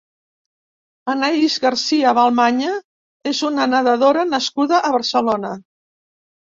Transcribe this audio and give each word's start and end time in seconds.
Anaïs 1.13 1.57
Garcia 1.67 2.15
Balmaña 2.21 2.73
és 3.35 3.43
una 3.53 3.71
nedadora 3.77 4.29
nascuda 4.35 4.83
a 4.91 4.97
Barcelona. 5.01 5.59